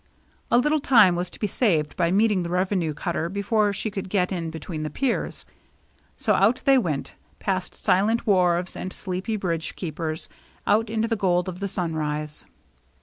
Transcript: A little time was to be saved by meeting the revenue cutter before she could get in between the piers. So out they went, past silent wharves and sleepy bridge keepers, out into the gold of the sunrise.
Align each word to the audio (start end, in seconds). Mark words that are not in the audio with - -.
A 0.49 0.57
little 0.57 0.79
time 0.79 1.15
was 1.15 1.29
to 1.29 1.37
be 1.39 1.45
saved 1.45 1.95
by 1.95 2.09
meeting 2.09 2.41
the 2.41 2.49
revenue 2.49 2.91
cutter 2.91 3.29
before 3.29 3.71
she 3.71 3.91
could 3.91 4.09
get 4.09 4.31
in 4.31 4.49
between 4.49 4.81
the 4.81 4.89
piers. 4.89 5.45
So 6.17 6.33
out 6.33 6.59
they 6.65 6.79
went, 6.79 7.13
past 7.37 7.75
silent 7.75 8.25
wharves 8.25 8.75
and 8.75 8.91
sleepy 8.91 9.35
bridge 9.35 9.75
keepers, 9.75 10.27
out 10.65 10.89
into 10.89 11.07
the 11.07 11.15
gold 11.15 11.47
of 11.47 11.59
the 11.59 11.67
sunrise. 11.67 12.45